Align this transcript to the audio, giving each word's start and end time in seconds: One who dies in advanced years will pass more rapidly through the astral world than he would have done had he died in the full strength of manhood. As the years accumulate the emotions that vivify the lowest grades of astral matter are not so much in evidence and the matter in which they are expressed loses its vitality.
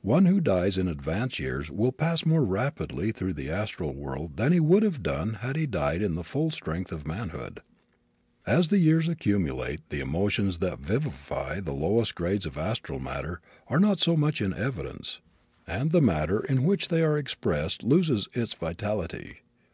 One 0.00 0.24
who 0.24 0.40
dies 0.40 0.78
in 0.78 0.88
advanced 0.88 1.38
years 1.38 1.70
will 1.70 1.92
pass 1.92 2.24
more 2.24 2.42
rapidly 2.42 3.12
through 3.12 3.34
the 3.34 3.50
astral 3.50 3.92
world 3.92 4.38
than 4.38 4.52
he 4.52 4.58
would 4.58 4.82
have 4.82 5.02
done 5.02 5.34
had 5.34 5.54
he 5.54 5.66
died 5.66 6.00
in 6.00 6.14
the 6.14 6.24
full 6.24 6.48
strength 6.50 6.92
of 6.92 7.06
manhood. 7.06 7.60
As 8.46 8.68
the 8.68 8.78
years 8.78 9.06
accumulate 9.06 9.82
the 9.90 10.00
emotions 10.00 10.60
that 10.60 10.78
vivify 10.80 11.60
the 11.60 11.74
lowest 11.74 12.14
grades 12.14 12.46
of 12.46 12.56
astral 12.56 13.00
matter 13.00 13.42
are 13.66 13.78
not 13.78 14.00
so 14.00 14.16
much 14.16 14.40
in 14.40 14.54
evidence 14.54 15.20
and 15.66 15.90
the 15.90 16.00
matter 16.00 16.40
in 16.42 16.62
which 16.62 16.88
they 16.88 17.02
are 17.02 17.18
expressed 17.18 17.82
loses 17.82 18.28
its 18.32 18.54
vitality. 18.54 19.40